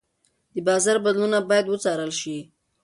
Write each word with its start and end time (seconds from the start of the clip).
د 0.53 0.55
بازار 0.67 0.97
بدلونونه 1.05 1.39
باید 1.49 1.65
وڅارل 1.67 2.11
شي. 2.21 2.37